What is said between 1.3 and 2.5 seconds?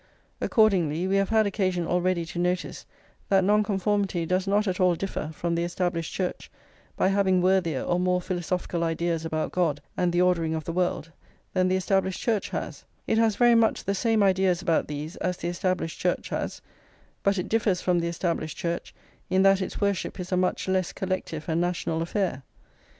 occasion already to